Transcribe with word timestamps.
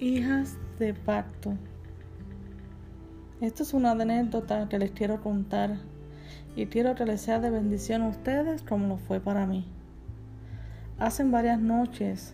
Hijas 0.00 0.56
de 0.78 0.94
pacto. 0.94 1.54
Esto 3.40 3.64
es 3.64 3.74
una 3.74 3.90
anécdota 3.90 4.68
que 4.68 4.78
les 4.78 4.92
quiero 4.92 5.20
contar 5.20 5.78
y 6.54 6.66
quiero 6.66 6.94
que 6.94 7.04
les 7.04 7.20
sea 7.20 7.40
de 7.40 7.50
bendición 7.50 8.02
a 8.02 8.08
ustedes 8.08 8.62
como 8.62 8.86
lo 8.86 8.98
fue 8.98 9.18
para 9.18 9.44
mí. 9.44 9.66
Hace 11.00 11.24
varias 11.24 11.58
noches, 11.58 12.32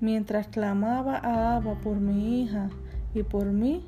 mientras 0.00 0.48
clamaba 0.48 1.16
a 1.16 1.56
Abba 1.56 1.76
por 1.76 1.96
mi 1.96 2.42
hija 2.42 2.68
y 3.14 3.22
por 3.22 3.46
mí, 3.46 3.82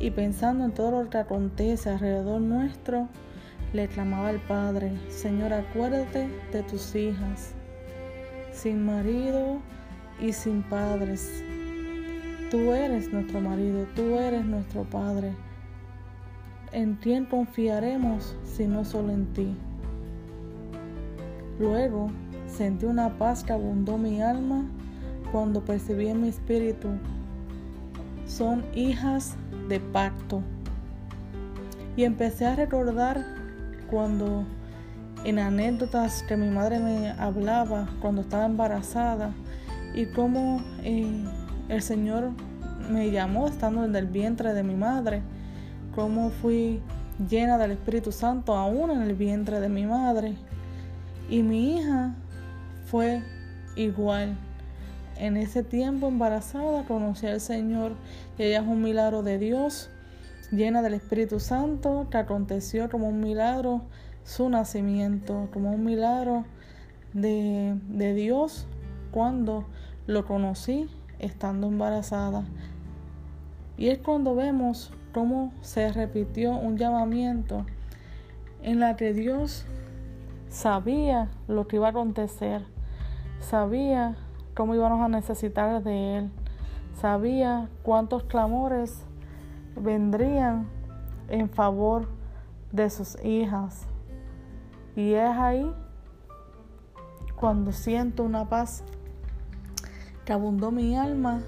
y 0.00 0.10
pensando 0.10 0.64
en 0.64 0.72
todo 0.72 1.04
lo 1.04 1.08
que 1.08 1.18
acontece 1.18 1.90
alrededor 1.90 2.40
nuestro, 2.40 3.06
le 3.72 3.86
clamaba 3.86 4.30
al 4.30 4.40
Padre, 4.40 4.94
Señor, 5.10 5.52
acuérdate 5.52 6.28
de 6.50 6.64
tus 6.64 6.96
hijas, 6.96 7.54
sin 8.50 8.84
marido 8.84 9.60
y 10.20 10.32
sin 10.32 10.64
padres 10.64 11.44
Tú 12.50 12.72
eres 12.72 13.12
nuestro 13.12 13.42
marido, 13.42 13.86
tú 13.94 14.16
eres 14.16 14.42
nuestro 14.42 14.84
Padre. 14.84 15.34
¿En 16.72 16.94
quién 16.94 17.26
confiaremos 17.26 18.34
si 18.44 18.66
no 18.66 18.86
solo 18.86 19.12
en 19.12 19.26
ti? 19.34 19.54
Luego 21.58 22.10
sentí 22.46 22.86
una 22.86 23.18
paz 23.18 23.44
que 23.44 23.52
abundó 23.52 23.98
mi 23.98 24.22
alma 24.22 24.64
cuando 25.30 25.62
percibí 25.62 26.08
en 26.08 26.22
mi 26.22 26.28
espíritu. 26.28 26.88
Son 28.26 28.64
hijas 28.74 29.36
de 29.68 29.78
pacto. 29.80 30.40
Y 31.96 32.04
empecé 32.04 32.46
a 32.46 32.56
recordar 32.56 33.26
cuando 33.90 34.46
en 35.24 35.38
anécdotas 35.38 36.22
que 36.22 36.36
mi 36.38 36.48
madre 36.48 36.78
me 36.78 37.10
hablaba 37.10 37.90
cuando 38.00 38.22
estaba 38.22 38.46
embarazada 38.46 39.32
y 39.94 40.06
cómo 40.06 40.62
eh, 40.82 41.24
el 41.68 41.82
Señor 41.82 42.30
me 42.90 43.10
llamó 43.10 43.46
estando 43.46 43.84
en 43.84 43.94
el 43.94 44.06
vientre 44.06 44.54
de 44.54 44.62
mi 44.62 44.74
madre, 44.74 45.22
cómo 45.94 46.30
fui 46.30 46.80
llena 47.28 47.58
del 47.58 47.72
Espíritu 47.72 48.12
Santo 48.12 48.54
aún 48.54 48.90
en 48.90 49.02
el 49.02 49.14
vientre 49.14 49.60
de 49.60 49.68
mi 49.68 49.84
madre. 49.84 50.34
Y 51.28 51.42
mi 51.42 51.76
hija 51.76 52.14
fue 52.86 53.22
igual. 53.76 54.36
En 55.18 55.36
ese 55.36 55.62
tiempo 55.62 56.08
embarazada 56.08 56.84
conocí 56.84 57.26
al 57.26 57.40
Señor 57.40 57.92
y 58.38 58.44
ella 58.44 58.60
es 58.60 58.66
un 58.66 58.80
milagro 58.80 59.22
de 59.22 59.38
Dios, 59.38 59.90
llena 60.52 60.80
del 60.80 60.94
Espíritu 60.94 61.40
Santo, 61.40 62.06
que 62.10 62.18
aconteció 62.18 62.88
como 62.88 63.08
un 63.08 63.20
milagro 63.20 63.82
su 64.24 64.48
nacimiento, 64.48 65.48
como 65.52 65.72
un 65.72 65.84
milagro 65.84 66.44
de, 67.12 67.76
de 67.88 68.14
Dios 68.14 68.66
cuando 69.10 69.66
lo 70.06 70.24
conocí 70.24 70.88
estando 71.18 71.66
embarazada. 71.66 72.44
Y 73.76 73.88
es 73.88 73.98
cuando 73.98 74.34
vemos 74.34 74.92
cómo 75.12 75.52
se 75.60 75.92
repitió 75.92 76.52
un 76.52 76.76
llamamiento 76.76 77.64
en 78.62 78.80
la 78.80 78.96
que 78.96 79.12
Dios 79.12 79.64
sabía 80.48 81.28
lo 81.46 81.68
que 81.68 81.76
iba 81.76 81.86
a 81.86 81.90
acontecer, 81.90 82.64
sabía 83.40 84.16
cómo 84.54 84.74
íbamos 84.74 85.00
a 85.00 85.08
necesitar 85.08 85.82
de 85.82 86.18
Él, 86.18 86.30
sabía 87.00 87.68
cuántos 87.82 88.24
clamores 88.24 89.04
vendrían 89.76 90.66
en 91.28 91.48
favor 91.48 92.08
de 92.72 92.90
sus 92.90 93.22
hijas. 93.24 93.86
Y 94.96 95.12
es 95.12 95.36
ahí 95.36 95.72
cuando 97.36 97.70
siento 97.72 98.24
una 98.24 98.48
paz 98.48 98.82
que 100.28 100.34
abundó 100.34 100.70
mi 100.70 100.94
alma 100.94 101.40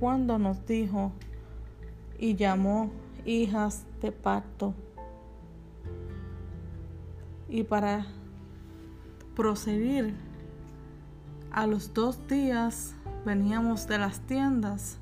cuando 0.00 0.40
nos 0.40 0.66
dijo 0.66 1.12
y 2.18 2.34
llamó 2.34 2.90
hijas 3.24 3.86
de 4.02 4.10
pacto. 4.10 4.74
Y 7.48 7.62
para 7.62 8.04
proseguir, 9.36 10.16
a 11.52 11.68
los 11.68 11.94
dos 11.94 12.26
días 12.26 12.96
veníamos 13.24 13.86
de 13.86 13.98
las 13.98 14.18
tiendas 14.18 14.98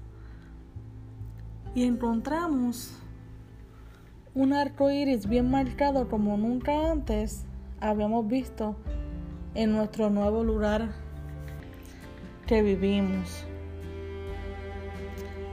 y 1.75 1.85
encontramos 1.85 2.93
un 4.35 4.53
arco 4.53 4.91
iris 4.91 5.27
bien 5.27 5.51
marcado 5.51 6.11
como 6.11 6.37
nunca 6.37 6.91
antes 6.91 7.47
habíamos 7.81 8.29
visto 8.29 8.77
en 9.55 9.73
nuestro 9.73 10.11
nuevo 10.11 10.45
lugar 10.45 11.04
que 12.47 12.63
vivimos. 12.63 13.45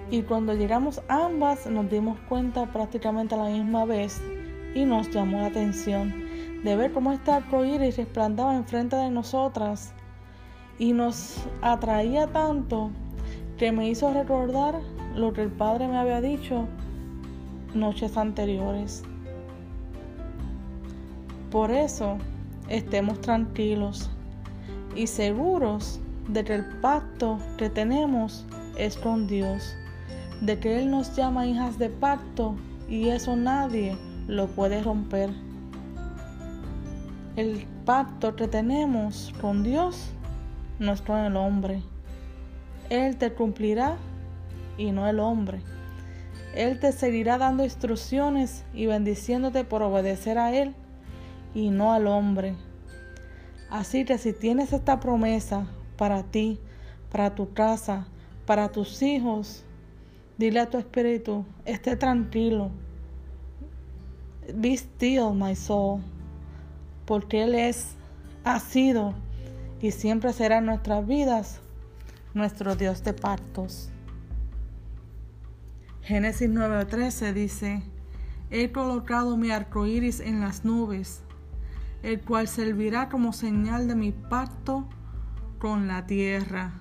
Y 0.09 0.23
cuando 0.23 0.53
llegamos 0.53 1.01
ambas 1.07 1.65
nos 1.67 1.89
dimos 1.89 2.19
cuenta 2.27 2.71
prácticamente 2.71 3.35
a 3.35 3.37
la 3.37 3.49
misma 3.49 3.85
vez 3.85 4.21
y 4.75 4.83
nos 4.83 5.09
llamó 5.09 5.39
la 5.39 5.47
atención 5.47 6.13
de 6.63 6.75
ver 6.75 6.91
cómo 6.91 7.13
este 7.13 7.31
arco 7.31 7.63
iris 7.63 7.97
resplandaba 7.97 8.55
enfrente 8.55 8.97
de 8.97 9.09
nosotras 9.09 9.93
y 10.77 10.91
nos 10.91 11.37
atraía 11.61 12.27
tanto 12.27 12.91
que 13.57 13.71
me 13.71 13.89
hizo 13.89 14.13
recordar 14.13 14.81
lo 15.15 15.31
que 15.31 15.43
el 15.43 15.51
Padre 15.51 15.87
me 15.87 15.97
había 15.97 16.19
dicho 16.19 16.67
noches 17.73 18.17
anteriores. 18.17 19.03
Por 21.51 21.71
eso 21.71 22.17
estemos 22.67 23.21
tranquilos 23.21 24.09
y 24.95 25.07
seguros 25.07 26.00
de 26.27 26.43
que 26.43 26.55
el 26.55 26.65
pacto 26.65 27.39
que 27.57 27.69
tenemos 27.69 28.45
es 28.77 28.97
con 28.97 29.27
Dios, 29.27 29.75
de 30.41 30.59
que 30.59 30.79
Él 30.79 30.91
nos 30.91 31.15
llama 31.15 31.47
hijas 31.47 31.77
de 31.77 31.89
pacto 31.89 32.55
y 32.87 33.09
eso 33.09 33.35
nadie 33.35 33.97
lo 34.27 34.47
puede 34.47 34.81
romper. 34.81 35.29
El 37.35 37.65
pacto 37.85 38.35
que 38.35 38.47
tenemos 38.47 39.33
con 39.39 39.63
Dios 39.63 40.09
no 40.79 40.91
es 40.93 41.01
con 41.01 41.19
el 41.19 41.35
hombre. 41.37 41.81
Él 42.89 43.17
te 43.17 43.33
cumplirá 43.33 43.97
y 44.77 44.91
no 44.91 45.07
el 45.07 45.19
hombre. 45.19 45.61
Él 46.53 46.79
te 46.79 46.91
seguirá 46.91 47.37
dando 47.37 47.63
instrucciones 47.63 48.65
y 48.73 48.85
bendiciéndote 48.85 49.63
por 49.63 49.81
obedecer 49.83 50.37
a 50.37 50.53
Él 50.53 50.75
y 51.53 51.69
no 51.69 51.93
al 51.93 52.07
hombre. 52.07 52.55
Así 53.69 54.03
que 54.03 54.17
si 54.17 54.33
tienes 54.33 54.73
esta 54.73 54.99
promesa 54.99 55.65
para 56.01 56.23
ti, 56.23 56.59
para 57.11 57.35
tu 57.35 57.53
casa, 57.53 58.07
para 58.47 58.69
tus 58.69 59.03
hijos. 59.03 59.63
Dile 60.35 60.59
a 60.59 60.67
tu 60.67 60.79
espíritu, 60.79 61.45
esté 61.63 61.95
tranquilo. 61.95 62.71
Be 64.55 64.73
still, 64.73 65.35
my 65.35 65.55
soul. 65.55 66.01
Porque 67.05 67.43
Él 67.43 67.53
es, 67.53 67.97
ha 68.43 68.59
sido 68.59 69.13
y 69.79 69.91
siempre 69.91 70.33
será 70.33 70.57
en 70.57 70.65
nuestras 70.65 71.05
vidas 71.05 71.59
nuestro 72.33 72.75
Dios 72.75 73.03
de 73.03 73.13
pactos. 73.13 73.91
Génesis 76.01 76.49
9:13 76.49 77.31
dice: 77.31 77.83
He 78.49 78.71
colocado 78.71 79.37
mi 79.37 79.51
arco 79.51 79.85
iris 79.85 80.19
en 80.19 80.39
las 80.39 80.65
nubes, 80.65 81.21
el 82.01 82.21
cual 82.21 82.47
servirá 82.47 83.07
como 83.07 83.33
señal 83.33 83.87
de 83.87 83.93
mi 83.93 84.11
pacto 84.11 84.87
con 85.61 85.87
la 85.87 86.07
tierra. 86.07 86.71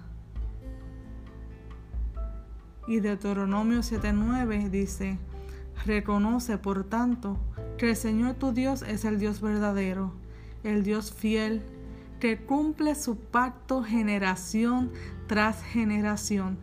Y 2.89 3.01
Deuteronomio 3.01 3.81
7:9 3.81 4.71
dice, 4.71 5.19
reconoce 5.85 6.57
por 6.57 6.85
tanto 6.85 7.37
que 7.77 7.91
el 7.91 7.97
Señor 7.97 8.37
tu 8.37 8.53
Dios 8.53 8.83
es 8.83 9.05
el 9.05 9.19
Dios 9.19 9.43
verdadero, 9.43 10.15
el 10.65 10.83
Dios 10.83 11.13
fiel, 11.13 11.63
que 12.21 12.39
cumple 12.39 12.95
su 12.95 13.19
pacto 13.19 13.83
generación 13.83 14.91
tras 15.27 15.63
generación 15.63 16.59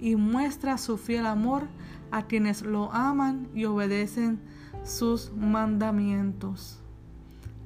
y 0.00 0.16
muestra 0.16 0.78
su 0.78 0.96
fiel 0.96 1.26
amor 1.26 1.68
a 2.10 2.26
quienes 2.26 2.62
lo 2.62 2.90
aman 2.92 3.48
y 3.54 3.66
obedecen 3.66 4.40
sus 4.84 5.32
mandamientos. 5.36 6.81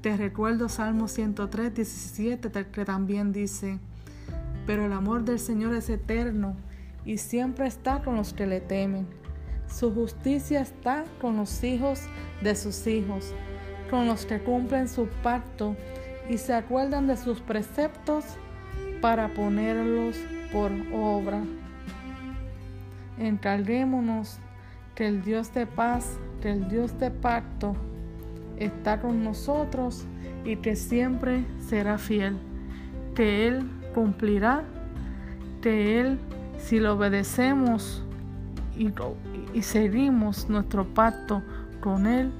Te 0.07 0.17
recuerdo 0.17 0.69
Salmo 0.69 1.09
103, 1.09 1.75
17, 1.75 2.67
que 2.71 2.85
también 2.85 3.33
dice, 3.33 3.81
pero 4.65 4.87
el 4.87 4.93
amor 4.93 5.25
del 5.25 5.41
Señor 5.41 5.75
es 5.75 5.91
eterno 5.91 6.55
y 7.05 7.19
siempre 7.19 7.67
está 7.67 8.05
con 8.05 8.15
los 8.15 8.33
que 8.33 8.47
le 8.47 8.61
temen. 8.61 9.09
Su 9.67 9.93
justicia 9.93 10.61
está 10.61 11.03
con 11.21 11.37
los 11.37 11.65
hijos 11.65 12.03
de 12.41 12.55
sus 12.55 12.87
hijos, 12.87 13.35
con 13.91 14.07
los 14.07 14.27
que 14.27 14.39
cumplen 14.39 14.89
su 14.89 15.09
pacto 15.25 15.75
y 16.31 16.39
se 16.39 16.55
acuerdan 16.55 17.09
de 17.09 17.17
sus 17.17 17.41
preceptos 17.41 18.25
para 19.01 19.35
ponerlos 19.35 20.17
por 20.53 20.71
obra. 20.95 21.43
Encarguémonos 23.19 24.39
que 24.95 25.09
el 25.09 25.25
Dios 25.25 25.53
de 25.53 25.67
paz, 25.67 26.21
que 26.41 26.53
el 26.53 26.69
Dios 26.69 26.97
de 27.01 27.11
pacto, 27.11 27.75
está 28.59 29.01
con 29.01 29.23
nosotros 29.25 30.05
y 30.45 30.57
que 30.57 30.77
siempre 30.77 31.45
será 31.67 31.99
fiel, 31.99 32.37
que 33.15 33.49
Él 33.49 33.69
cumplirá, 33.95 34.65
que 35.61 36.01
Él 36.01 36.19
si 36.59 36.81
lo 36.81 36.95
obedecemos 36.95 38.03
y, 38.77 38.93
y 39.55 39.63
seguimos 39.63 40.49
nuestro 40.49 40.85
pacto 40.85 41.43
con 41.81 42.07
Él, 42.07 42.33